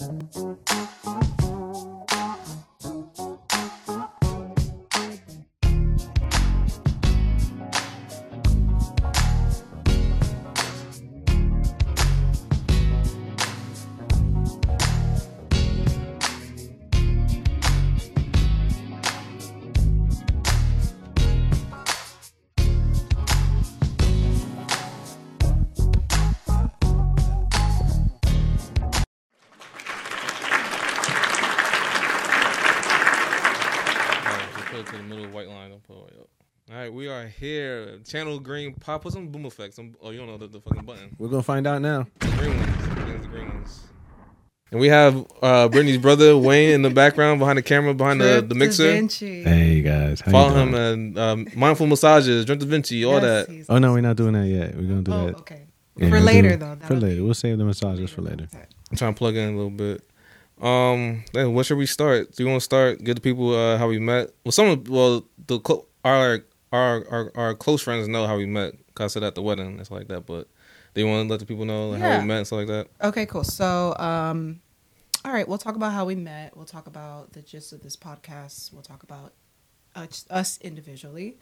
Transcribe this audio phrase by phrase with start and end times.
[0.00, 1.37] Alright,
[38.04, 38.74] Channel green.
[38.74, 39.76] Pop, put some boom effects.
[39.76, 41.14] Some, oh, you don't know the, the fucking button.
[41.18, 42.06] We're gonna find out now.
[42.20, 42.88] The green ones.
[42.88, 43.80] The green- the green ones.
[44.70, 48.44] And we have uh, Brittany's brother Wayne in the background, behind the camera, behind the,
[48.46, 48.94] the mixer.
[49.02, 50.68] Hey guys, how Follow doing?
[50.68, 53.64] him and um, mindful massages, drink Da Vinci, all that.
[53.70, 54.74] Oh no, we're not doing that yet.
[54.76, 55.62] We're gonna do Oh, that okay.
[55.96, 56.76] Yeah, For we'll later do- though.
[56.84, 58.46] For later, be- we'll save the massages for later.
[58.90, 60.02] I'm trying to plug in a little bit.
[60.60, 62.32] Um, then where should we start?
[62.36, 63.02] Do you want to start?
[63.02, 64.30] Get the people uh, how we met.
[64.44, 66.40] Well, some of well the clo- our
[66.72, 68.74] our our our close friends know how we met.
[68.94, 70.26] Cause I said at the wedding, it's like that.
[70.26, 70.48] But
[70.94, 72.20] do you want to let the people know how Yeah.
[72.20, 72.88] we met and stuff like that?
[73.02, 73.44] Okay, cool.
[73.44, 74.60] So, um,
[75.24, 76.56] all right, we'll talk about how we met.
[76.56, 78.72] We'll talk about the gist of this podcast.
[78.72, 79.32] We'll talk about
[79.94, 81.36] us, us individually.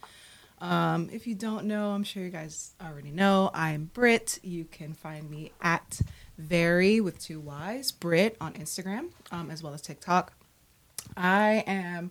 [0.60, 3.50] Um, if you don't know, I'm sure you guys already know.
[3.52, 4.38] I'm Brit.
[4.42, 6.00] You can find me at
[6.38, 10.32] Very with two Y's, Brit on Instagram, um, as well as TikTok.
[11.16, 12.10] I am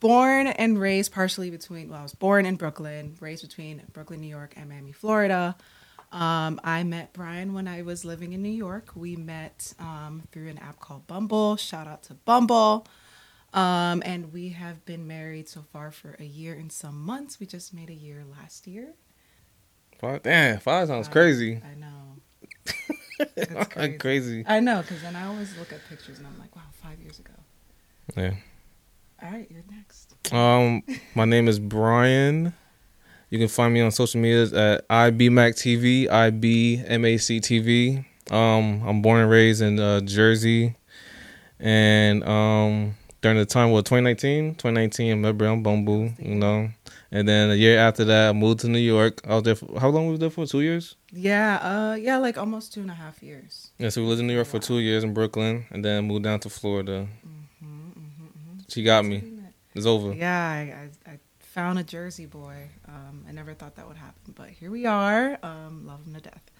[0.00, 4.28] born and raised partially between, well, I was born in Brooklyn, raised between Brooklyn, New
[4.28, 5.56] York, and Miami, Florida.
[6.12, 8.90] Um, I met Brian when I was living in New York.
[8.96, 11.56] We met um, through an app called Bumble.
[11.56, 12.86] Shout out to Bumble.
[13.52, 17.38] Um, and we have been married so far for a year and some months.
[17.38, 18.94] We just made a year last year.
[20.00, 21.12] Five, damn, five sounds Five.
[21.12, 21.60] crazy.
[21.62, 22.16] I know.
[23.36, 23.98] That's crazy.
[23.98, 24.44] crazy.
[24.46, 27.18] I know, because then I always look at pictures and I'm like, wow, five years
[27.18, 27.34] ago.
[28.16, 28.34] Yeah.
[29.22, 30.14] All right, you're next.
[30.32, 30.82] Um,
[31.14, 32.54] my name is Brian.
[33.28, 38.04] You can find me on social medias at IBMacTV, IBMACTV.
[38.30, 40.74] Um, I'm born and raised in uh, Jersey,
[41.58, 46.70] and um, during the time what 2019, 2019, I met Brown Bumble, you know,
[47.10, 49.20] and then a year after that, I moved to New York.
[49.26, 49.54] I was there.
[49.56, 50.46] For, how long was there for?
[50.46, 50.96] Two years.
[51.12, 53.70] Yeah, uh, yeah, like almost two and a half years.
[53.78, 56.24] Yeah, so we lived in New York for two years in Brooklyn, and then moved
[56.24, 57.06] down to Florida.
[57.26, 57.39] Mm-hmm,
[58.70, 59.22] She got me.
[59.74, 60.12] It's over.
[60.12, 62.68] Yeah, I, I, I found a Jersey boy.
[62.88, 65.38] Um, I never thought that would happen, but here we are.
[65.42, 66.50] Um, love him to death.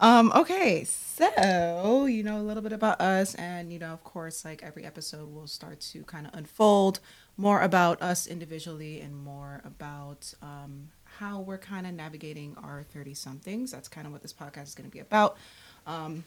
[0.00, 4.44] Um, okay, so you know a little bit about us, and you know, of course,
[4.44, 7.00] like every episode will start to kind of unfold
[7.36, 13.14] more about us individually and more about um, how we're kind of navigating our 30
[13.14, 13.72] somethings.
[13.72, 15.36] That's kind of what this podcast is going to be about.
[15.86, 16.24] Um,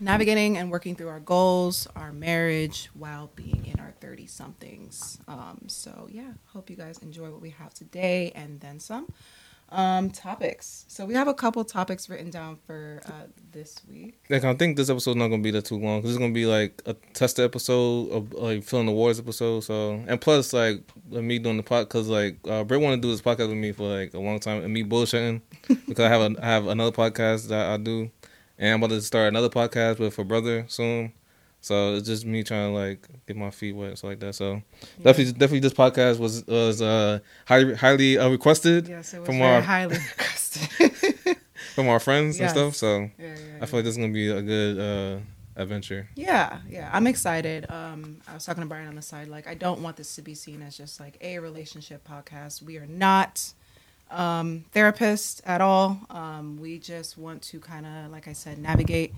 [0.00, 5.18] navigating and working through our goals, our marriage, while being in our 30 somethings.
[5.28, 9.12] Um, so, yeah, hope you guys enjoy what we have today and then some.
[9.72, 10.84] Um, topics.
[10.88, 14.18] So, we have a couple topics written down for uh, this week.
[14.28, 16.46] Like I think this episode's not gonna be that too long because it's gonna be
[16.46, 19.60] like a test episode of like filling the wars episode.
[19.60, 23.12] So and plus like me doing the pod because like uh, Britt wanted to do
[23.12, 25.40] this podcast with me for like a long time and me bullshitting
[25.86, 28.10] because I have a I have another podcast that I do
[28.60, 31.12] and I'm about to start another podcast with a brother soon.
[31.62, 34.34] So it's just me trying to like get my feet wet, so like that.
[34.34, 34.62] So
[35.02, 39.38] definitely, definitely, this podcast was was uh, highly highly uh, requested Yes, it was from
[39.38, 40.96] very our highly requested.
[41.74, 42.50] from our friends Yes.
[42.56, 42.76] and stuff.
[42.76, 45.20] So Yeah, yeah, I feel like this is gonna be a good uh,
[45.60, 46.08] adventure.
[46.14, 47.70] Yeah, yeah, I'm excited.
[47.70, 50.22] Um, I was talking to Brian on the side, like I don't want this to
[50.22, 52.62] be seen as just like a relationship podcast.
[52.62, 53.52] We are not
[54.10, 56.00] um, therapists at all.
[56.10, 59.14] Um, we just want to kind of, like I said, navigate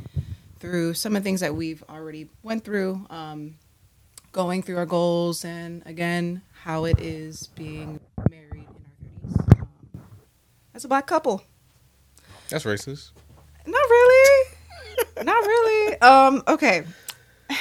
[0.60, 3.56] through some of the things that we've already went through, um,
[4.30, 8.00] going through our goals, and again, how it is being
[8.30, 8.66] married
[9.24, 9.68] in our 30s um,
[10.74, 11.42] as a black couple.
[12.48, 13.10] That's racist.
[13.66, 14.50] Not really.
[15.24, 16.00] not really.
[16.00, 16.42] Um,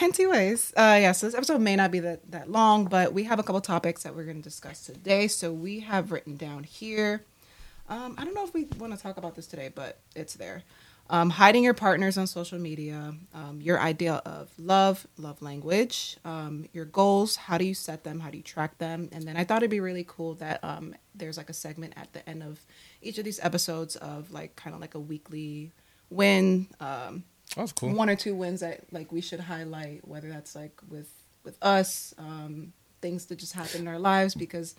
[0.02, 0.24] okay.
[0.24, 3.40] Anyways, uh yeah, so this episode may not be that, that long, but we have
[3.40, 5.28] a couple topics that we're gonna discuss today.
[5.28, 7.24] So we have written down here.
[7.90, 10.64] Um, I don't know if we want to talk about this today, but it's there.
[11.10, 16.70] Um, hiding your partners on social media, um, your idea of love, love language, um,
[16.72, 19.10] your goals, how do you set them, how do you track them?
[19.12, 22.14] And then I thought it'd be really cool that um, there's like a segment at
[22.14, 22.62] the end of
[23.02, 25.72] each of these episodes of like kind of like a weekly
[26.10, 27.24] win, um,
[27.56, 27.94] That's cool.
[27.94, 31.10] one or two wins that like we should highlight, whether that's like with
[31.44, 32.72] with us, um,
[33.02, 34.76] things that just happen in our lives because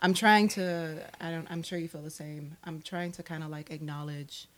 [0.00, 2.56] I'm trying to I don't I'm sure you feel the same.
[2.64, 4.48] I'm trying to kind of like acknowledge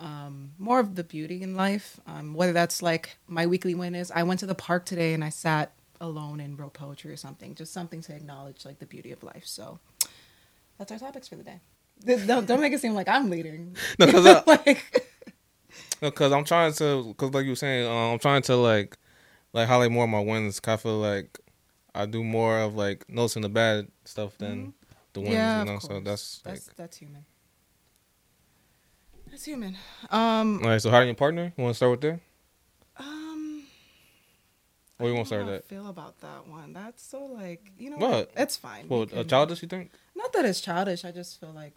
[0.00, 2.00] um, more of the beauty in life.
[2.06, 5.22] Um, whether that's like my weekly win is I went to the park today and
[5.24, 7.54] I sat alone and wrote poetry or something.
[7.54, 9.44] Just something to acknowledge like the beauty of life.
[9.46, 9.78] So
[10.78, 11.60] that's our topics for the day.
[12.26, 13.76] Don't, don't make it seem like I'm leading.
[13.98, 15.08] No, 'cause I- like
[16.00, 18.96] Because I'm trying to, because like you were saying, um, I'm trying to like,
[19.52, 20.60] like highlight more of my wins.
[20.60, 21.38] Cause I feel like
[21.94, 24.74] I do more of like noticing the bad stuff than
[25.12, 25.32] the wins.
[25.32, 25.36] Mm-hmm.
[25.38, 26.54] yeah, you of know, so that's like.
[26.56, 27.24] that's that's human.
[29.30, 29.76] That's human.
[30.10, 31.52] Um, All right, so hiding your partner.
[31.56, 32.20] You want to start with there,
[32.98, 33.64] um.
[34.98, 36.72] or you want to start how I feel about that one.
[36.72, 38.10] That's so like you know What?
[38.10, 38.30] what?
[38.36, 38.82] It's fine.
[38.82, 38.90] that?
[38.90, 39.90] Well, We a can- childish, you think?
[40.14, 41.04] Not that it's childish.
[41.04, 41.74] I just feel like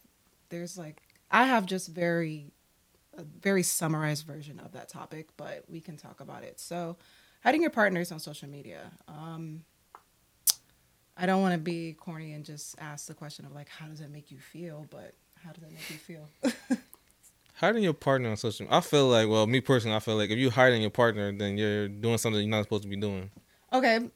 [0.50, 1.02] there's like
[1.32, 2.52] I have just very
[3.18, 6.60] a very summarized version of that topic, but we can talk about it.
[6.60, 6.98] So,
[7.44, 8.92] hiding your partners on social media.
[9.08, 9.64] Um,
[11.19, 14.00] I don't want to be corny and just ask the question of like, how does
[14.00, 14.86] that make you feel?
[14.92, 16.30] But how does it make you feel?
[17.56, 18.68] Hiding your partner on social.
[18.69, 21.58] I feel like, well, me personally, I feel like if you're hiding your partner, then
[21.58, 23.31] you're doing something you're not supposed to be doing.
[23.74, 24.12] okay,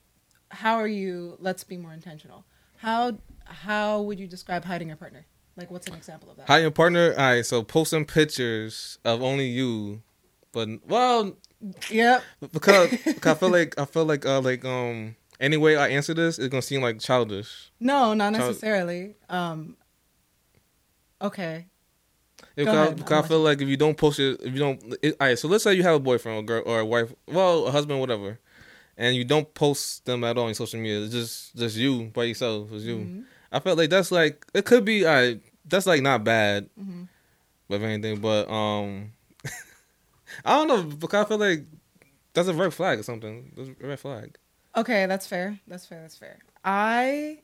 [0.50, 1.38] how are you?
[1.40, 2.46] Let's be more intentional.
[2.78, 5.26] How how would you describe hiding your partner?
[5.58, 6.48] Like, what's an example of that?
[6.48, 7.12] Hiding your partner.
[7.12, 10.02] All right, so posting pictures of only you,
[10.52, 11.36] but well,
[11.90, 12.22] yeah,
[12.54, 16.14] because, because I feel like I feel like uh like um any way I answer
[16.14, 17.72] this, it's gonna seem like childish.
[17.80, 19.16] No, not Child- necessarily.
[19.30, 19.76] Um.
[21.22, 21.68] Okay.
[22.42, 24.96] Go Because, ahead, because I feel like if you don't post it, if you don't,
[25.02, 25.38] it, all right.
[25.40, 28.00] So let's say you have a boyfriend or girl or a wife, well, a husband,
[28.00, 28.40] whatever,
[28.98, 31.02] and you don't post them at all on social media.
[31.02, 32.72] It's just just you by yourself.
[32.72, 32.96] It's you.
[32.98, 33.24] Mhm.
[33.52, 35.06] I felt like that's like it could be.
[35.06, 37.08] All right, that's like not bad, Mhm.
[37.70, 38.20] if anything.
[38.22, 39.12] But um,
[40.46, 41.66] I don't know because I feel like
[42.34, 43.52] that's a red flag or something.
[43.56, 44.38] That's a red flag.
[44.76, 45.60] Okay, that's fair.
[45.68, 46.02] That's fair.
[46.02, 46.40] That's fair.
[46.64, 47.40] I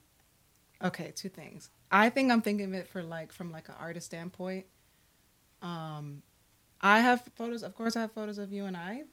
[0.83, 1.69] okay, two things.
[1.91, 4.65] I think I'm thinking of it for like from like an artist standpoint.
[5.61, 6.21] Um
[6.79, 9.03] I have photos, of course I have photos of you and I,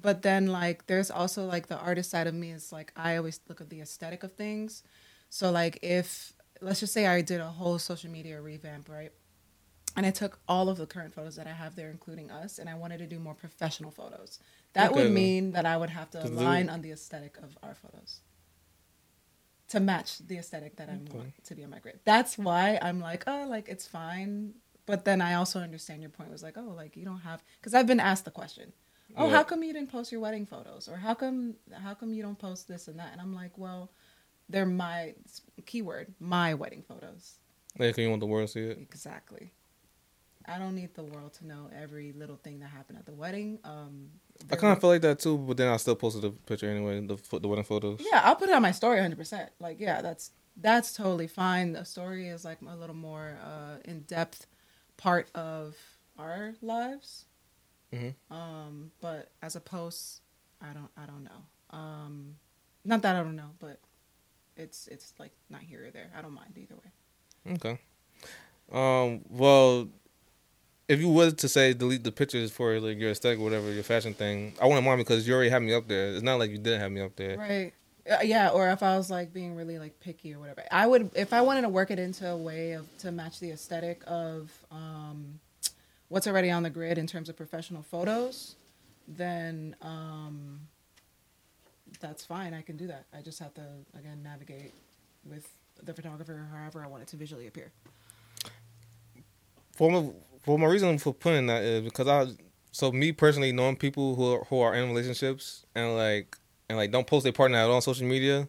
[0.00, 3.40] but then like there's also like the artist side of me is like I always
[3.48, 4.82] look at the aesthetic of things.
[5.28, 9.12] So like if let's just say I did a whole social media revamp, right?
[9.96, 12.68] And I took all of the current photos that I have there, including us, and
[12.68, 14.38] I wanted to do more professional photos.
[14.74, 17.56] That Okay, would mean that I would have to do- align on the aesthetic of
[17.62, 18.20] our photos
[19.68, 21.16] to match the aesthetic that I Okay.
[21.18, 22.00] want to be on my grid.
[22.04, 24.54] That's why I'm like, oh, like it's fine.
[24.86, 27.74] But then I also understand your point was like, oh, like you don't have because
[27.74, 28.72] I've been asked the question,
[29.16, 29.36] oh, Yeah.
[29.36, 32.38] how come you didn't post your wedding photos, or how come how come you don't
[32.38, 33.12] post this and that?
[33.12, 33.90] And I'm like, well,
[34.48, 35.14] they're my
[35.66, 37.34] keyword, my wedding photos.
[37.78, 38.78] Like you want the world to see it.
[38.78, 39.52] Exactly.
[40.46, 43.58] I don't need the world to know every little thing that happened at the wedding.
[43.64, 44.08] Um,
[44.50, 47.00] I kind of feel like that too, but then I still posted the picture anyway.
[47.06, 48.00] The the wedding photos.
[48.00, 49.48] Yeah, I'll put it on my story 100%.
[49.60, 51.72] Like, yeah, that's that's totally fine.
[51.72, 54.46] The story is like a little more uh, in depth
[54.96, 55.76] part of
[56.18, 57.26] our lives.
[57.92, 58.14] Mhm.
[58.30, 60.22] Um, but as a post,
[60.62, 61.78] I don't I don't know.
[61.78, 62.36] Um,
[62.84, 63.80] not that I don't know, but
[64.58, 66.10] it's it's like not here or there.
[66.16, 67.54] I don't mind either way.
[67.54, 67.78] Okay.
[68.72, 69.22] Um.
[69.30, 69.88] Well,
[70.88, 73.82] if you was to say delete the pictures for like your aesthetic, or whatever your
[73.82, 76.10] fashion thing, I wouldn't mind because you already have me up there.
[76.10, 77.38] It's not like you didn't have me up there.
[77.38, 77.72] Right.
[78.10, 81.10] Uh, yeah, or if I was like being really like picky or whatever, I would
[81.14, 84.50] if I wanted to work it into a way of to match the aesthetic of
[84.70, 85.40] um,
[86.08, 88.56] what's already on the grid in terms of professional photos,
[89.06, 90.60] then um,
[92.00, 92.54] that's fine.
[92.54, 93.04] I can do that.
[93.16, 93.62] I just have to
[93.98, 94.72] again navigate
[95.24, 95.48] with
[95.82, 97.70] the photographer however I want it to visually appear.
[99.72, 100.10] For my
[100.42, 102.26] for my reason for putting that is because I
[102.72, 106.36] so me personally knowing people who are, who are in relationships and like
[106.68, 108.48] and like don't post their partner at all on social media.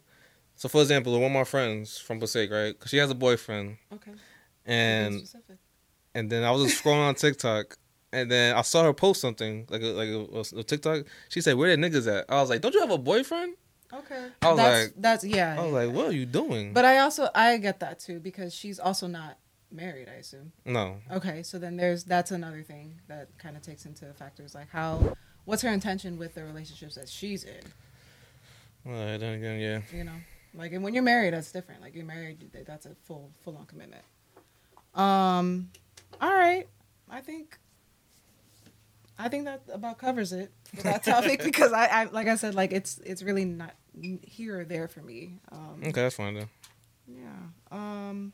[0.55, 2.77] So for example, one of my friends from Passaic, right?
[2.77, 4.12] Cause she has a boyfriend, Okay.
[4.65, 5.24] and
[6.13, 7.77] and then I was just scrolling on TikTok,
[8.12, 11.06] and then I saw her post something like a, like a, a TikTok.
[11.30, 13.56] She said, "Where the niggas at?" I was like, "Don't you have a boyfriend?"
[13.92, 14.28] Okay.
[14.42, 15.56] I was that's, like- that's yeah.
[15.58, 15.80] I was yeah.
[15.88, 19.08] like, "What are you doing?" But I also I get that too because she's also
[19.08, 19.38] not
[19.72, 20.08] married.
[20.10, 20.51] I assume.
[20.66, 24.70] no, Okay, so then there's that's another thing that kind of takes into factors like
[24.70, 27.62] how what's her intention with the relationships that she's in.
[28.86, 29.98] well, then again, yeah.
[29.98, 30.16] You know,
[30.54, 31.82] like and when you're married, that's different.
[31.82, 34.04] Like you're married, that's a full full on commitment.
[34.96, 35.70] Um,
[36.20, 36.68] all right,
[37.10, 37.58] I think.
[39.22, 42.56] I think that about covers it for that topic because I, I like I said
[42.56, 43.76] like it's it's really not
[44.24, 45.40] here or there for me.
[45.52, 46.50] Um, Okay, that's fine then.
[47.06, 47.38] Yeah.
[47.78, 48.32] Um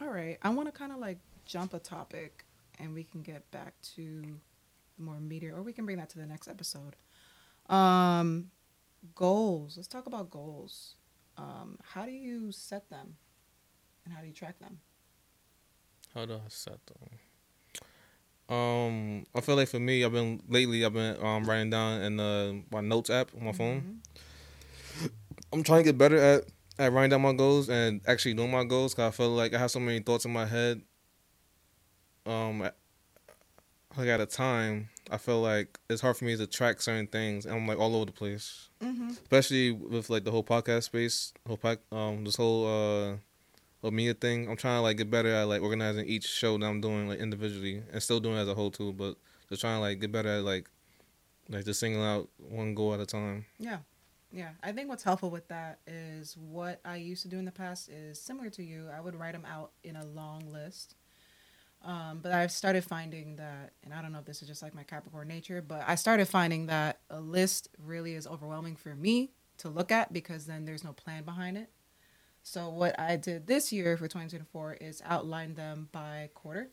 [0.00, 0.38] all right.
[0.42, 2.44] I want to kind of like jump a topic
[2.80, 4.24] and we can get back to
[4.98, 6.96] more media or we can bring that to the next episode.
[7.68, 8.50] Um
[9.14, 9.76] goals.
[9.76, 10.96] Let's talk about goals.
[11.38, 13.14] Um how do you set them?
[14.04, 14.80] And how do you track them?
[16.12, 17.08] How do I set them?
[18.48, 20.84] Um, I feel like for me, I've been lately.
[20.84, 24.00] I've been um writing down in my notes app on my phone.
[25.52, 26.44] I'm trying to get better at
[26.78, 28.94] at writing down my goals and actually doing my goals.
[28.94, 30.82] Cause I feel like I have so many thoughts in my head.
[32.26, 32.68] Um,
[33.96, 37.46] like at a time, I feel like it's hard for me to track certain things,
[37.46, 38.68] and I'm like all over the place.
[38.82, 39.08] Mm-hmm.
[39.10, 43.16] Especially with like the whole podcast space, whole pack, um, this whole uh,
[43.84, 44.48] whole media thing.
[44.48, 47.18] I'm trying to like get better at like organizing each show that I'm doing like
[47.18, 48.92] individually, and still doing it as a whole too.
[48.92, 49.16] But
[49.48, 50.68] just trying to like get better at like
[51.50, 53.44] like just singling out one goal at a time.
[53.58, 53.78] Yeah.
[54.32, 54.50] Yeah.
[54.62, 57.90] I think what's helpful with that is what I used to do in the past
[57.90, 58.88] is similar to you.
[58.88, 60.96] I would write them out in a long list.
[61.84, 64.74] Um, but I've started finding that, and I don't know if this is just like
[64.74, 69.32] my Capricorn nature, but I started finding that a list really is overwhelming for me
[69.58, 71.68] to look at because then there's no plan behind it.
[72.46, 76.68] So what I did this year for 2024 is outline them by quarter,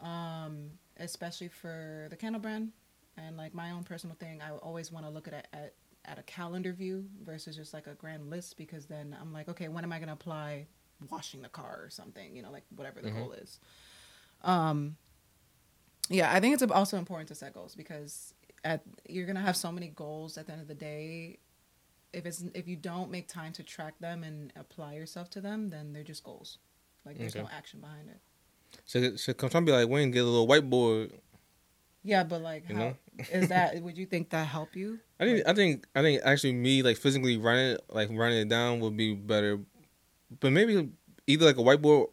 [0.00, 2.72] um, especially for the candle brand
[3.16, 4.42] and like my own personal thing.
[4.42, 5.72] I always want to look at it at
[6.04, 9.66] at a calendar view versus just like a grand list because then I'm like, okay,
[9.68, 10.66] when am I going to apply
[11.10, 12.34] washing the car or something?
[12.36, 13.14] You know, like whatever the Mhm.
[13.14, 13.58] goal is.
[14.42, 14.96] Um,
[16.08, 19.70] yeah, I think it's also important to set goals because at you're gonna have so
[19.72, 21.38] many goals at the end of the day.
[22.16, 25.68] If it's if you don't make time to track them and apply yourself to them,
[25.68, 26.58] then they're just goals.
[27.04, 28.20] Like there's no action behind it.
[28.86, 31.12] So should come be like Wayne, get a little whiteboard.
[32.02, 32.96] Yeah, but like, You how know?
[33.30, 33.80] is that?
[33.82, 34.98] Would you think that help you?
[35.20, 38.48] I think I think I think actually me like physically writing it like writing it
[38.48, 39.60] down would be better,
[40.40, 40.88] but maybe
[41.26, 42.08] either like a whiteboard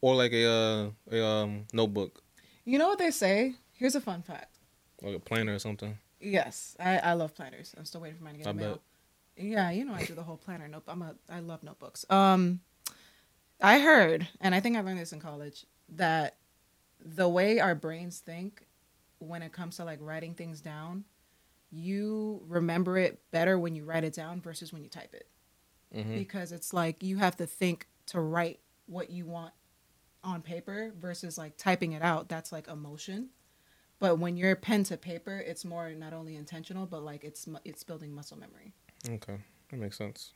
[0.00, 2.22] or like a uh, a um notebook,
[2.64, 3.54] You know what they say?
[3.72, 4.58] Here's a fun fact.
[5.02, 5.98] like a planner or something.
[6.20, 7.74] Yes, I, I love planners.
[7.76, 8.70] I'm still waiting for mine to get I mail.
[8.74, 8.80] bet.
[9.36, 10.68] Yeah, you know I do the whole planner.
[10.68, 10.84] Note.
[10.88, 12.04] I'm a I love notebooks.
[12.10, 12.60] Um,
[13.60, 16.36] I heard, and I think I learned this in college, that
[17.04, 18.66] the way our brains think
[19.18, 21.04] when it comes to like writing things down,
[21.70, 25.26] you remember it better when you write it down versus when you type it.
[25.94, 29.52] Hmm because it's like you have to think to write what you want
[30.24, 32.28] on paper versus like typing it out.
[32.28, 33.28] That's like emotion.
[34.00, 37.84] But when you're pen to paper it's more not only intentional but like it's it's
[37.84, 38.74] building muscle memory
[39.08, 39.36] Okay,
[39.70, 40.32] that makes sense.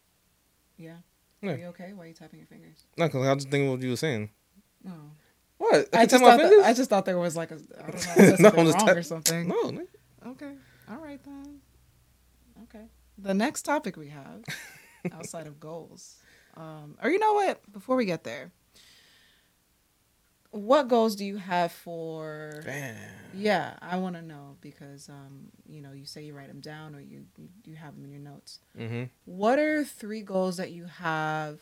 [0.76, 0.96] yeah,
[1.42, 1.52] Yeah.
[1.52, 3.70] are you okay why are you tapping your fingers No, because I was just thinking
[3.70, 4.30] what you were saying.
[4.84, 4.92] no
[5.58, 5.88] What?
[5.92, 6.66] I can just, thought that, fingers?
[6.66, 8.96] I just thought there was like a I don't know, No, I'm just wrong tap-
[8.96, 9.48] or something.
[9.48, 9.82] No.
[10.32, 10.52] Okay,
[10.90, 11.60] all right then.
[12.64, 14.42] Okay, the next topic we have
[15.12, 16.16] outside of goals,
[16.56, 17.60] um, or you know what?
[17.72, 18.50] Before we get there,
[20.50, 22.62] what goals do you have for?
[22.64, 22.96] Damn.
[23.34, 26.94] Yeah, I want to know because um, you know you say you write them down
[26.94, 28.60] or you you, you have them in your notes.
[28.78, 29.04] Mm-hmm.
[29.26, 31.60] What are three goals that you have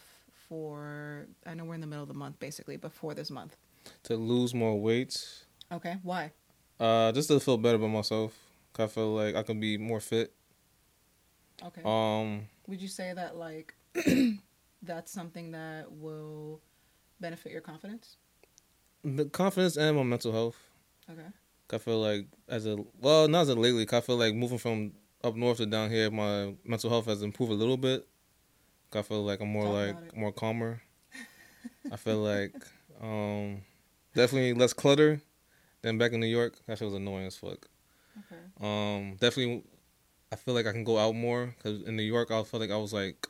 [0.49, 1.27] for?
[1.45, 3.57] I know we're in the middle of the month, basically, but for this month.
[4.05, 5.27] To lose more weight,
[5.73, 6.33] Okay, why?
[6.81, 8.33] uh, just to feel better about myself.
[8.73, 10.33] 'Cause I feel like I can be more fit.
[11.65, 11.81] Okay.
[11.85, 13.75] Um, Would you say that like
[14.83, 16.61] that's something that will
[17.21, 18.17] benefit your confidence?
[19.05, 20.57] The confidence and my mental health.
[21.11, 21.27] Okay.
[21.73, 23.87] I feel like as a well, not as a lately.
[23.91, 24.93] I feel like moving from
[25.25, 28.07] up north to down here, my mental health has improved a little bit.
[28.95, 30.81] I feel like I'm more Talk like more calmer.
[31.93, 32.55] I feel like
[33.03, 33.63] um,
[34.15, 35.21] definitely less clutter
[35.83, 36.55] than back in New York.
[36.67, 37.69] That shit was annoying as fuck.
[38.19, 38.41] Okay.
[38.61, 39.65] Um, definitely,
[40.33, 42.71] I feel like I can go out more because in New York, I felt like
[42.71, 43.27] I was like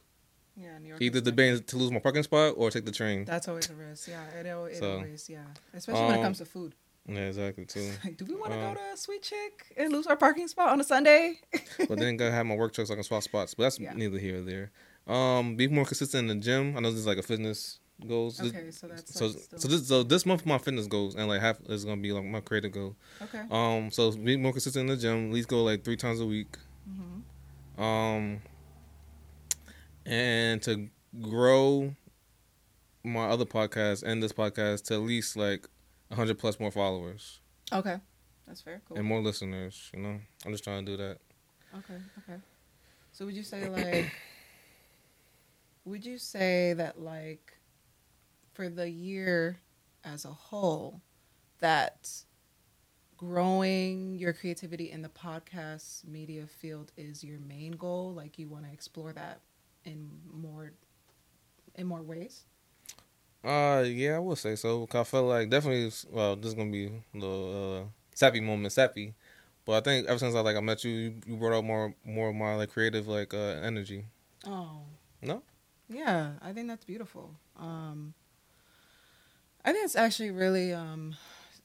[0.57, 1.03] Yeah, New York.
[1.03, 3.25] either debating to lose my parking spot or take the train.
[3.25, 4.09] That's always a risk.
[4.09, 5.45] Yeah, it, it So, always yeah.
[5.75, 6.75] Especially when it um, comes to food.
[7.09, 7.89] Yeah, exactly too.
[8.05, 10.71] Like, do we want to um, go to Sweet Chick and lose our parking spot
[10.71, 11.41] on a Sunday?
[11.89, 13.55] but then gotta have my work truck so I can swap spots.
[13.55, 13.93] But that's Yeah.
[13.95, 14.71] neither here or there.
[15.07, 16.77] Um, be more consistent in the gym.
[16.77, 18.41] I know this is like a fitness goals.
[18.41, 21.41] Okay, so that's so like so this so this month my fitness goals and like
[21.41, 22.97] half is gonna be like my creative goal.
[23.23, 23.43] okay.
[23.51, 25.29] Um, so be more consistent in the gym.
[25.29, 26.57] At least go like three times a week.
[26.89, 28.41] hmm Um,
[30.07, 30.89] and to
[31.21, 31.95] grow
[33.05, 35.67] my other podcast and this podcast to at least like
[36.13, 37.41] hundred plus more followers
[37.73, 37.97] Okay,
[38.47, 38.81] that's fair.
[38.87, 38.97] Cool.
[38.97, 39.91] and more listeners.
[39.93, 41.19] You know, I'm just trying to do that.
[41.79, 42.39] Okay, okay.
[43.11, 44.13] So would you say like
[45.85, 47.59] would you say that like
[48.55, 49.59] for the year
[50.05, 51.01] as a whole
[51.59, 52.09] that
[53.17, 58.65] growing your creativity in the podcast media field is your main goal like you want
[58.65, 59.41] to explore that
[59.87, 60.73] in more
[61.77, 62.45] in more ways
[63.45, 64.87] Uh, yeah, I would say so.
[64.87, 65.93] 'Cause I feel like definitely.
[66.11, 69.15] Well, this is gonna be the uh, sappy moment, sappy.
[69.65, 72.31] But I think ever since I like I met you, you, brought out more more
[72.31, 74.07] of my like creative like uh, energy.
[74.47, 74.83] oh
[75.23, 75.43] No?
[75.89, 78.15] yeah i think that's beautiful um
[79.65, 81.15] i think it's actually really um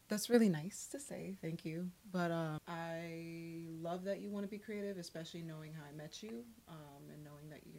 [0.10, 1.38] that's really nice to say.
[1.42, 1.90] Thank you.
[2.12, 6.22] But um, I love that you want to be creative, especially knowing how I met
[6.22, 7.72] you, um, and knowing that you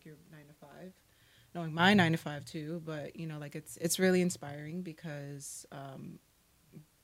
[0.00, 0.92] like you're nine to five,
[1.54, 2.82] knowing my nine to five too.
[2.84, 6.18] But you know like it's it's really inspiring because um,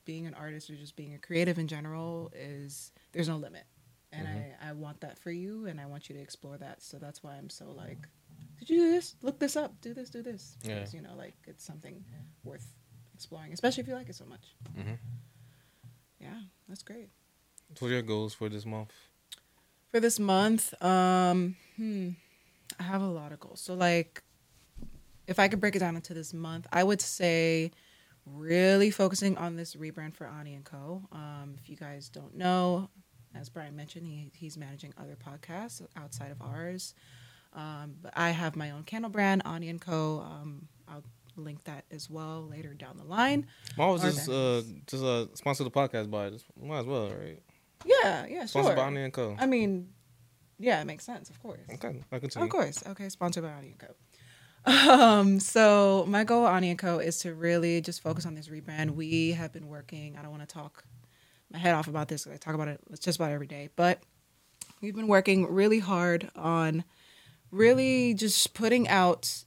[0.05, 3.65] being an artist or just being a creative in general is there's no limit,
[4.11, 4.45] and Mhm.
[4.61, 6.81] I I want that for you, and I want you to explore that.
[6.81, 8.07] So that's why I'm so like.
[8.59, 9.15] Did you do this?
[9.21, 9.79] Look this up.
[9.81, 10.09] Do this.
[10.09, 10.57] Do this.
[10.63, 10.75] Yeah.
[10.79, 12.03] Because, you know, like it's something
[12.43, 12.65] worth
[13.13, 14.55] exploring, especially if you like it so much.
[14.75, 14.93] hmm
[16.19, 17.09] Yeah, that's great.
[17.79, 18.91] What are your goals for this month?
[19.91, 22.09] For this month, um, hmm,
[22.79, 23.61] I have a lot of goals.
[23.61, 24.23] So like
[25.27, 27.71] if I could break it down into this month, I would say
[28.25, 31.03] really focusing on this rebrand for Ani and Co.
[31.11, 32.89] Um, if you guys don't know,
[33.35, 36.93] as Brian mentioned, he he's managing other podcasts outside of ours.
[37.53, 40.19] Um, but I have my own candle brand, Ani and Co.
[40.19, 41.03] Um, I'll
[41.35, 43.47] link that as well later down the line.
[43.77, 47.41] Mine was just uh just uh sponsor the podcast by just might as well, right?
[47.85, 48.75] Yeah, yeah, sure.
[48.75, 49.35] by Ani and Co.
[49.39, 49.89] I mean,
[50.59, 51.59] yeah, it makes sense, of course.
[51.73, 52.45] Okay, I continue.
[52.45, 52.83] Of course.
[52.87, 53.87] Okay, sponsored by Ani Co.
[54.67, 58.49] Um, so my goal with Ani and Co is to really just focus on this
[58.49, 58.91] rebrand.
[58.91, 60.17] We have been working.
[60.17, 60.83] I don't want to talk
[61.51, 62.27] my head off about this.
[62.27, 64.01] I talk about it just about every day, but
[64.81, 66.83] we've been working really hard on
[67.51, 69.45] really just putting out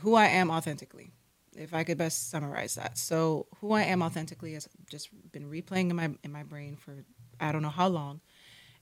[0.00, 1.10] who I am authentically.
[1.56, 5.90] If I could best summarize that, so who I am authentically has just been replaying
[5.90, 7.04] in my in my brain for
[7.40, 8.20] I don't know how long,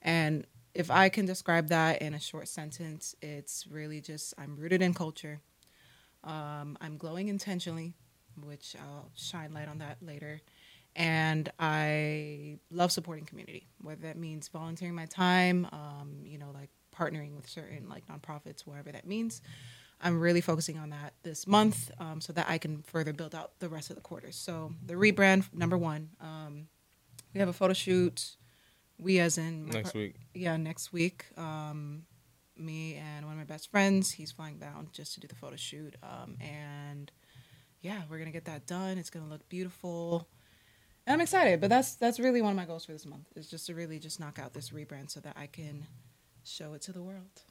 [0.01, 4.81] and if I can describe that in a short sentence, it's really just I'm rooted
[4.81, 5.39] in culture.
[6.23, 7.93] Um, I'm glowing intentionally,
[8.41, 10.41] which I'll shine light on that later.
[10.95, 16.69] And I love supporting community, whether that means volunteering my time, um, you know, like
[16.95, 19.41] partnering with certain like nonprofits, whatever that means.
[20.01, 23.59] I'm really focusing on that this month um, so that I can further build out
[23.59, 24.35] the rest of the quarters.
[24.35, 26.67] So the rebrand, number one, um,
[27.33, 28.35] we have a photo shoot.
[28.97, 30.15] We, as in Next par- week.
[30.33, 31.25] yeah, next week.
[31.37, 32.03] Um,
[32.55, 35.55] me and one of my best friends, he's flying down just to do the photo
[35.55, 35.95] shoot.
[36.03, 37.11] Um, and
[37.81, 38.97] yeah, we're gonna get that done.
[38.97, 40.27] It's gonna look beautiful.
[41.05, 43.49] And I'm excited, but that's that's really one of my goals for this month is
[43.49, 45.85] just to really just knock out this rebrand so that I can
[46.45, 47.41] show it to the world.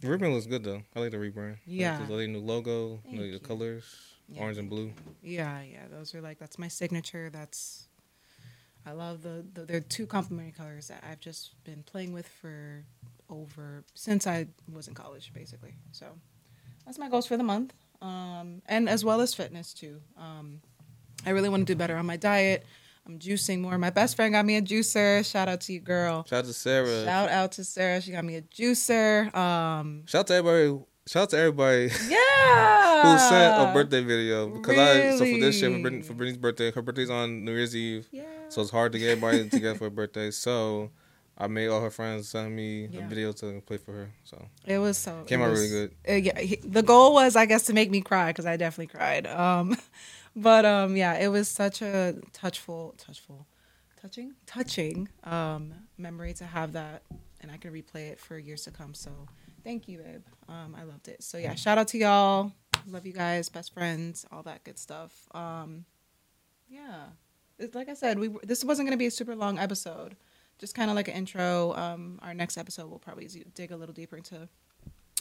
[0.00, 0.82] The rebrand looks good though.
[0.94, 1.56] I like the rebrand.
[1.64, 1.98] Yeah.
[1.98, 3.84] Like the new logo, like the colors,
[4.28, 4.42] Yeah.
[4.42, 4.92] orange and blue.
[5.22, 7.30] Yeah, yeah, those are like that's my signature.
[7.30, 7.88] That's
[8.86, 12.84] I love the, the they're two complementary colors that I've just been playing with for
[13.30, 15.74] over since I was in college, basically.
[15.92, 16.06] So
[16.84, 20.00] that's my goals for the month, um, and as well as fitness too.
[20.18, 20.60] Um,
[21.24, 22.66] I really want to do better on my diet.
[23.06, 23.76] I'm juicing more.
[23.78, 25.28] My best friend got me a juicer.
[25.28, 26.24] Shout out to you, girl.
[26.28, 27.04] Shout out to Sarah.
[27.04, 28.00] Shout out to Sarah.
[28.00, 29.34] She got me a juicer.
[29.34, 30.84] Um, Shout out to everybody.
[31.06, 33.02] Shout out to everybody yeah.
[33.02, 36.38] who sent a birthday video because I so for this year for, Brittany, for Brittany's
[36.38, 38.22] birthday, her birthday's on New Year's Eve, Yeah.
[38.48, 40.30] so it's hard to get everybody together for her birthday.
[40.30, 40.90] So
[41.36, 43.04] I made all her friends send me Yeah.
[43.04, 44.10] a video to play for her.
[44.22, 45.94] So It was so Came out was- really good.
[46.08, 48.96] uh, yeah, he, the goal was, I guess, to make me cry because I definitely
[48.96, 49.26] cried.
[49.26, 49.76] Um,
[50.36, 53.48] but um, yeah, it was such a touchful, touchful,
[54.00, 57.02] touching, touching um, memory to have that,
[57.40, 58.94] and I can replay it for years to come.
[58.94, 59.10] So
[59.64, 60.22] thank you, babe.
[60.48, 61.22] Um, I loved it.
[61.22, 62.52] So yeah, shout out to y'all.
[62.86, 65.28] Love you guys, best friends, all that good stuff.
[65.34, 65.84] Um,
[66.68, 67.04] yeah,
[67.58, 70.16] it's, like I said, we this wasn't going to be a super long episode.
[70.58, 71.74] Just kind of like an intro.
[71.74, 74.48] Um, our next episode will probably dig a little deeper into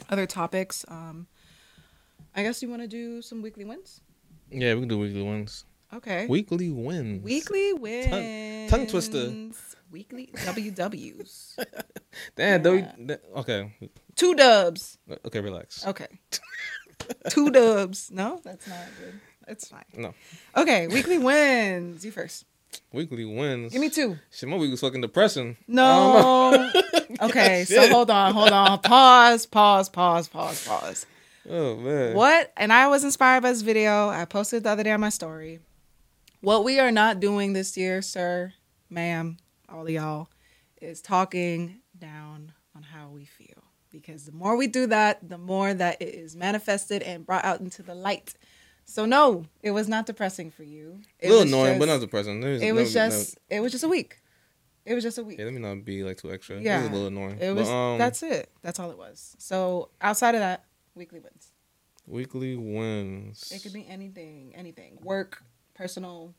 [0.10, 0.86] other topics.
[0.88, 1.28] Um,
[2.36, 4.02] I guess you want to do some weekly wins.
[4.50, 5.66] yeah, we can do weekly wins.
[5.94, 6.26] Okay.
[6.28, 7.24] Weekly wins.
[7.24, 8.70] Weekly wins.
[8.72, 9.30] tongue twister.
[9.92, 11.64] Weekly WWs.
[12.36, 12.64] Damn.
[12.64, 12.92] though Yeah.
[13.08, 13.74] th- okay.
[14.16, 14.98] Two dubs.
[15.26, 15.40] Okay.
[15.42, 15.86] Relax.
[15.86, 16.08] Okay.
[17.30, 18.10] Two dubs.
[18.12, 19.20] No, that's not good.
[19.48, 19.84] It's fine.
[19.96, 20.14] No.
[20.56, 20.88] Okay.
[20.88, 22.06] Weekly wins.
[22.06, 22.46] You first.
[22.94, 23.74] Weekly wins.
[23.74, 24.18] Give me two.
[24.32, 25.58] Shit, my week was fucking depressing.
[25.68, 26.72] No.
[27.22, 27.66] okay.
[27.66, 28.34] So hold on.
[28.34, 28.80] Hold on.
[28.80, 29.46] Pause.
[29.48, 29.90] Pause.
[29.90, 30.28] Pause.
[30.30, 30.68] Pause.
[30.68, 31.06] Pause.
[31.50, 32.16] Oh man.
[32.16, 32.54] What?
[32.56, 34.10] And I was inspired by this video.
[34.10, 35.60] I posted the other day on my story.
[36.40, 38.54] What we are not doing this year, sir,
[38.90, 39.38] ma'am,
[39.72, 40.30] all of y'all,
[40.82, 43.64] is talking down on how we feel.
[43.92, 47.60] Because the more we do that, the more that it is manifested and brought out
[47.60, 48.34] into the light.
[48.86, 51.02] So no, it was not depressing for you.
[51.22, 52.42] A It little was annoying, just- but not depressing.
[52.42, 54.18] There's It was no- no- just it was just a week.
[54.86, 55.38] It was just a week.
[55.38, 56.60] yeah, let me not be like too extra.
[56.60, 56.80] Yeah.
[56.80, 57.38] it was a little annoying.
[57.40, 58.50] It was But, um, that's it.
[58.64, 59.36] That's all it was.
[59.38, 61.52] So outside of that, weekly wins.
[62.08, 63.52] weekly wins.
[63.54, 64.98] It could be anything, anything.
[65.04, 65.44] Work,
[65.76, 66.34] personal.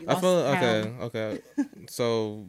[0.00, 0.92] You I feel okay.
[1.00, 1.38] Okay,
[1.88, 2.46] so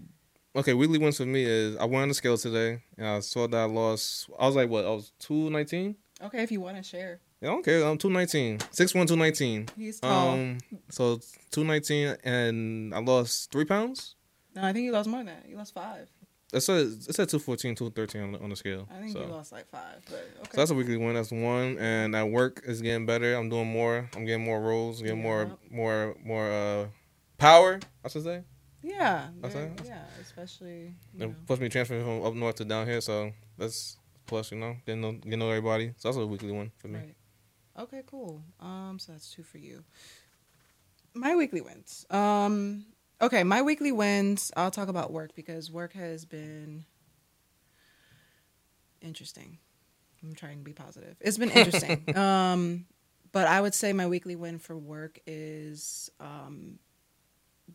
[0.56, 3.48] okay, weekly wins for me is I went on the scale today and I saw
[3.48, 4.30] that I lost.
[4.40, 4.86] I was like, what?
[4.86, 5.96] I was two nineteen.
[6.22, 7.20] Okay, if you want to share.
[7.42, 7.84] Yeah, I don't care.
[7.84, 8.60] I'm two nineteen.
[8.72, 9.68] Six one, two nineteen.
[9.78, 10.32] He's tall.
[10.32, 10.58] Um,
[10.90, 11.20] so
[11.52, 14.16] two nineteen, and I lost three pounds.
[14.56, 15.46] no, I think you lost more than that.
[15.48, 16.10] You lost five.
[16.54, 18.88] It said it said 214, 213 on the, on the scale.
[18.90, 19.20] I think so.
[19.20, 20.02] you lost like five.
[20.06, 20.50] But okay.
[20.52, 21.16] So that's a weekly win.
[21.16, 21.78] That's one.
[21.80, 23.36] And at work is getting better.
[23.36, 24.10] I'm doing more.
[24.16, 25.02] I'm getting more roles.
[25.02, 26.86] Getting more, more, more uh,
[27.38, 27.80] power.
[28.04, 28.44] I should say.
[28.82, 30.94] yeah, very- yeah, especially.
[31.48, 34.52] Plus me transferring from up north to down here, so that's plus.
[34.52, 35.94] You know, getting know, know everybody.
[35.98, 37.00] So that's a weekly one for me.
[37.00, 37.16] Right.
[37.78, 38.42] Okay, cool.
[38.60, 39.84] Um, so that's two for you.
[41.14, 42.06] My weekly wins.
[42.10, 42.86] Um,
[43.22, 44.52] okay, my weekly wins.
[44.56, 46.86] I'll talk about work because work has been
[49.02, 49.58] interesting.
[50.24, 51.16] I'm trying to be positive.
[51.22, 52.16] It's been interesting.
[52.18, 52.86] um,
[53.32, 56.80] but I would say my weekly win for work is um,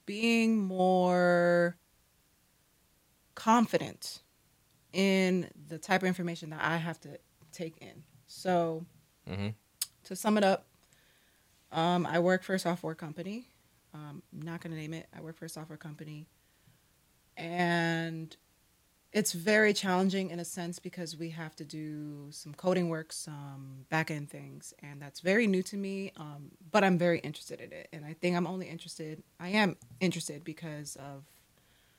[0.06, 1.76] being more
[3.34, 4.20] confident
[4.92, 7.18] in the type of information that I have to
[7.52, 8.02] take in.
[8.26, 8.84] So,
[9.28, 9.48] Mm-hmm.
[10.04, 10.66] to sum it up,
[11.72, 13.46] um, I work for a software company.
[13.94, 15.06] Um, I'm not going to name it.
[15.16, 16.26] I work for a software company.
[17.36, 18.36] And
[19.12, 23.84] it's very challenging in a sense because we have to do some coding work, some
[23.88, 24.72] back end things.
[24.82, 26.12] And that's very new to me.
[26.16, 27.88] Um, but I'm very interested in it.
[27.92, 31.24] And I think I'm only interested, I am interested because of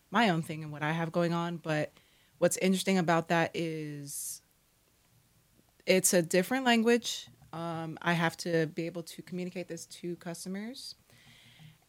[0.09, 1.57] my own thing and what I have going on.
[1.57, 1.91] But
[2.37, 4.41] what's interesting about that is
[5.85, 7.27] it's a different language.
[7.51, 10.95] Um, I have to be able to communicate this to customers.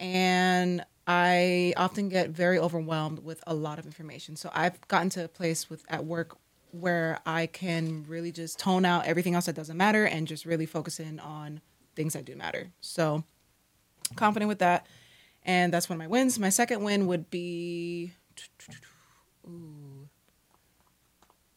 [0.00, 4.36] And I often get very overwhelmed with a lot of information.
[4.36, 6.36] So I've gotten to a place with at work
[6.70, 10.66] where I can really just tone out everything else that doesn't matter and just really
[10.66, 11.60] focus in on
[11.94, 12.70] things that do matter.
[12.80, 13.24] So
[14.16, 14.86] confident with that.
[15.44, 16.38] And that's one of my wins.
[16.38, 18.12] My second win would be
[19.46, 20.08] Ooh.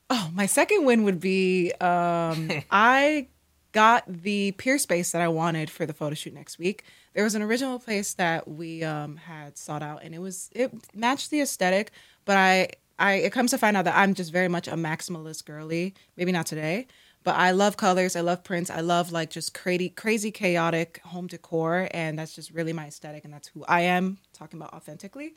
[0.10, 3.27] Oh, my second win would be um, I
[3.71, 6.84] got the Peerspace that I wanted for the photo shoot next week.
[7.15, 10.71] There was an original place that we um, had sought out, and it was it
[10.93, 11.91] matched the aesthetic,
[12.25, 12.67] but I
[12.99, 15.93] I it comes to find out that I'm just very much a maximalist girly.
[16.17, 16.88] Maybe not today,
[17.23, 18.17] but I love colors.
[18.17, 18.69] I love prints.
[18.69, 23.23] I love like just crazy crazy chaotic home decor, and that's just really my aesthetic,
[23.23, 24.17] and that's who I am.
[24.34, 25.36] Talking about authentically.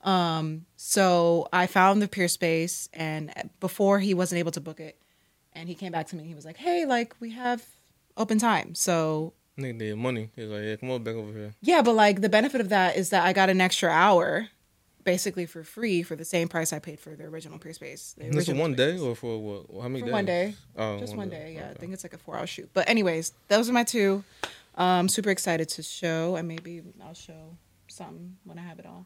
[0.00, 4.98] Um, so I found the Peerspace, and before he wasn't able to book it,
[5.52, 6.24] and he came back to me.
[6.24, 7.62] He was like, "Hey, like we have
[8.16, 10.30] open time." So Nigga did money.
[10.34, 11.54] He's like, yeah, come on back over here.
[11.60, 14.48] yeah, but like the benefit of that is that I got an extra hour,
[15.04, 18.14] basically for free for the same price I paid for the original Peerspace.
[18.16, 19.82] This is one day or for what?
[19.82, 20.12] How many For days?
[20.12, 20.54] one day.
[20.76, 21.68] Oh, Just one day, yeah.
[21.70, 22.70] I think it's like a four hour shoot.
[22.72, 24.24] But anyways, those are my two.
[24.74, 27.56] Um, super excited to show, and maybe I'll show
[27.88, 29.04] something when I have it all.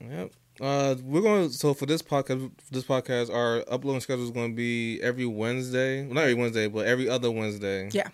[0.00, 0.32] Yep.
[0.60, 1.48] Uh, we're going.
[1.48, 5.00] to So for this podcast, for this podcast, our uploading schedule is going to be
[5.00, 6.04] every Wednesday.
[6.04, 7.88] Well, not every Wednesday, but every other Wednesday.
[7.92, 8.08] Yeah.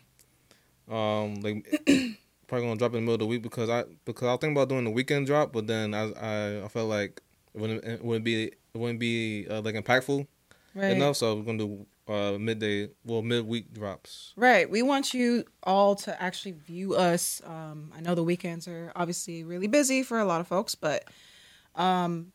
[0.90, 1.66] Um, like
[2.46, 4.56] probably gonna drop in the middle of the week because I because I was thinking
[4.56, 7.20] about doing the weekend drop, but then I I, I felt like
[7.54, 10.26] it wouldn't it wouldn't be it wouldn't be uh, like impactful
[10.74, 10.90] Right.
[10.92, 14.32] enough, so we're gonna do uh midday well midweek drops.
[14.36, 14.70] Right.
[14.70, 17.40] We want you all to actually view us.
[17.44, 21.04] Um, I know the weekends are obviously really busy for a lot of folks, but
[21.74, 22.32] um,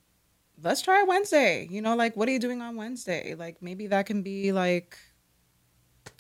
[0.61, 1.67] let's try Wednesday.
[1.69, 3.35] You know, like what are you doing on Wednesday?
[3.35, 4.97] Like maybe that can be like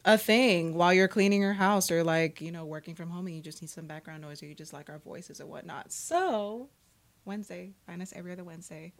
[0.05, 3.35] a thing while you're cleaning your house or like, you know, working from home and
[3.35, 5.91] you just need some background noise or you just like our voices or whatnot.
[5.91, 6.69] So
[7.25, 8.93] Wednesday, find us every other Wednesday.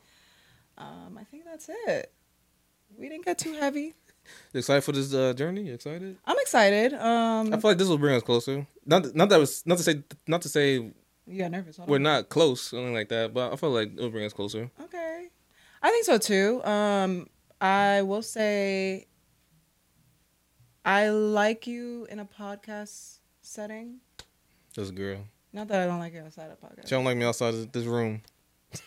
[0.77, 2.11] Um, I think that's it.
[2.97, 3.93] We didn't get too heavy.
[4.53, 5.63] You excited for this uh, journey?
[5.63, 6.17] You excited?
[6.25, 6.93] I'm excited.
[6.93, 8.67] Um, I feel like this will bring us closer.
[8.85, 10.75] Not not that was not to say not to say
[11.25, 11.79] You got nervous.
[11.79, 12.03] We're on.
[12.03, 14.69] not close, something like that, but I feel like it'll bring us closer.
[14.79, 15.27] Okay.
[15.81, 16.63] I think so too.
[16.63, 17.27] Um,
[17.59, 19.07] I will say
[20.83, 23.97] I like you in a podcast setting.
[24.75, 25.19] This girl.
[25.53, 26.85] Not that I don't like you outside of podcast.
[26.85, 28.21] She don't like me outside of this room.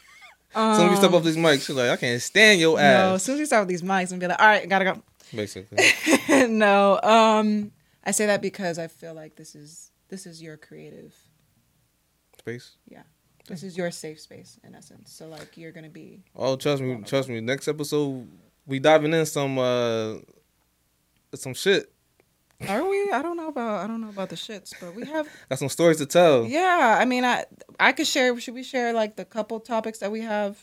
[0.57, 3.09] Um, Soon as we step off these mics, she's like, I can't stand your ass.
[3.09, 4.85] No, as soon as we start with these mics and be like, all right, gotta
[4.85, 5.03] go.
[5.35, 5.77] Basically.
[6.47, 7.73] no, um,
[8.05, 11.13] I say that because I feel like this is this is your creative.
[12.39, 12.77] Space.
[12.87, 13.03] Yeah.
[13.49, 15.13] This is your safe space in essence.
[15.13, 17.41] So like you're gonna be Oh, trust me, trust me.
[17.41, 18.29] Next episode,
[18.65, 20.19] we diving in some uh
[21.39, 21.91] some shit.
[22.69, 23.11] Are we?
[23.13, 25.69] I don't know about I don't know about the shits, but we have Got some
[25.69, 26.45] stories to tell.
[26.47, 27.45] Yeah, I mean, I
[27.81, 28.39] I could share.
[28.41, 30.59] Should we share like the couple topics that we have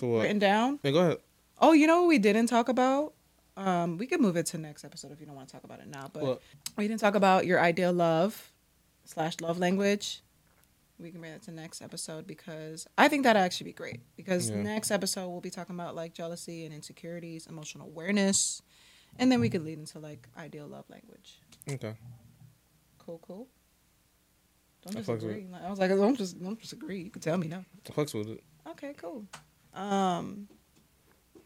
[0.00, 0.78] written down?
[0.82, 1.18] Yeah, go ahead.
[1.60, 3.12] Oh, you know what we didn't talk about?
[3.56, 5.80] Um, we could move it to next episode if you don't want to talk about
[5.80, 6.08] it now.
[6.12, 6.42] But What?
[6.76, 8.50] we didn't talk about your ideal love
[9.04, 10.22] slash love language.
[10.98, 14.00] We can bring that to next episode because I think that'd actually be great.
[14.16, 14.62] Because Yeah.
[14.62, 18.62] next episode we'll be talking about like jealousy and insecurities, emotional awareness,
[19.18, 21.40] and then we could lead into like ideal love language.
[21.70, 21.94] Okay.
[22.98, 23.48] Cool, cool.
[24.84, 25.46] Don't I just agree.
[25.50, 27.02] Like, I was like, don't just don't just agree.
[27.02, 27.64] You can tell me no.
[27.90, 28.42] Fucks with it.
[28.70, 29.24] Okay, cool.
[29.74, 30.48] Um,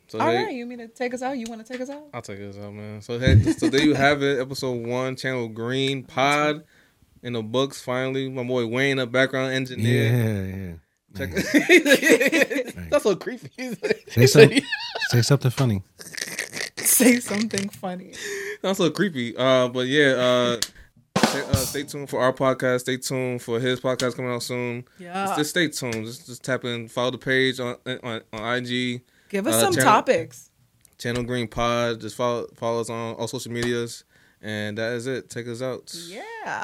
[0.09, 1.37] So all they, right, you mean to take us out?
[1.37, 2.05] You want to take us out?
[2.15, 3.03] I'll take us out, man.
[3.03, 6.65] So hey, so there you have it, episode one, Channel Green Pod
[7.23, 7.81] in the books.
[7.83, 10.13] Finally, my boy Wayne, a background engineer.
[10.13, 10.73] Yeah, yeah.
[11.17, 11.31] Check.
[12.75, 12.89] Man.
[12.91, 13.51] That's so creepy.
[14.09, 14.51] Say, some,
[15.11, 15.83] say something funny.
[16.97, 18.15] Say something funny.
[18.63, 19.37] That's so creepy.
[19.37, 20.61] Uh, but yeah, uh,
[21.27, 22.81] stay, uh, stay tuned for our podcast.
[22.81, 24.85] Stay tuned for his podcast coming out soon.
[24.99, 25.27] Yeah.
[25.27, 26.07] Just, just stay tuned.
[26.07, 29.75] Just, just tap in, follow the page on on, on IG, Give us uh, some
[29.75, 30.51] channel- topics.
[30.99, 32.01] Channel Green Pod.
[32.01, 34.05] Just follow follow us on all social medias,
[34.41, 35.29] and that is it.
[35.29, 35.95] Take us out.
[36.09, 36.63] Yeah.